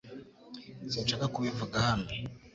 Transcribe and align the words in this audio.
Sinshaka 0.91 1.25
kubivuga 1.33 1.75
hano. 1.87 2.07